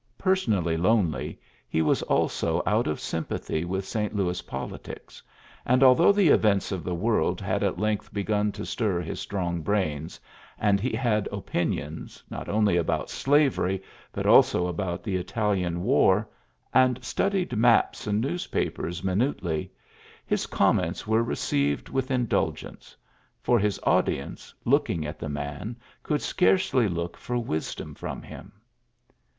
Personally 0.17 0.77
lonely, 0.77 1.39
he 1.69 1.83
was 1.83 2.01
also 2.01 2.63
out 2.65 2.87
of 2.87 2.99
sympathy 2.99 3.63
with 3.63 3.85
St. 3.85 4.15
Louis 4.15 4.41
politics; 4.41 5.21
and 5.63 5.83
although 5.83 6.11
the 6.11 6.29
events 6.29 6.71
of 6.71 6.83
the 6.83 6.95
world 6.95 7.39
had 7.39 7.61
at 7.61 7.77
length 7.77 8.11
begun 8.11 8.51
to 8.53 8.65
stir 8.65 8.99
his 9.01 9.19
strong 9.19 9.63
brains^ 9.63 10.19
and 10.57 10.79
he 10.79 10.95
had 10.95 11.29
opinions, 11.31 12.23
not 12.31 12.49
only 12.49 12.77
about 12.77 13.11
slavery, 13.11 13.79
but 14.11 14.25
also 14.25 14.65
about 14.65 15.03
the 15.03 15.17
Italian 15.17 15.83
war, 15.83 16.27
and 16.73 17.03
studied 17.03 17.55
maps 17.55 18.07
and 18.07 18.21
newspapers 18.21 19.03
mi 19.03 19.13
nutely, 19.13 19.69
his 20.25 20.47
comments 20.47 21.05
were 21.05 21.21
received 21.21 21.89
with 21.89 22.09
indulgence; 22.09 22.95
for 23.39 23.59
his 23.59 23.79
audience, 23.83 24.51
looking 24.65 25.05
at 25.05 25.19
the 25.19 25.29
man, 25.29 25.75
could 26.01 26.23
scarcely 26.23 26.87
look 26.89 27.15
for 27.15 27.37
wisdom 27.37 27.93
from 27.93 28.23
him. 28.23 28.51